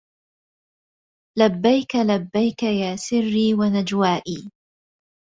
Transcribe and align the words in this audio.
لبيك 1.39 1.95
لبيك 1.95 2.63
يا 2.63 2.95
سري 2.95 3.53
ونجوائي 3.53 4.49